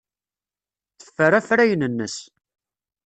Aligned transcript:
Teffer 1.03 1.33
afrayen-nnes. 1.39 2.15